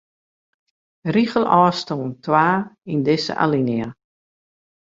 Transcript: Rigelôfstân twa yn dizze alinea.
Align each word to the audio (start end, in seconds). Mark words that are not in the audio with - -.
Rigelôfstân 1.13 2.01
twa 2.23 2.49
yn 2.91 2.99
dizze 3.07 3.33
alinea. 3.43 3.89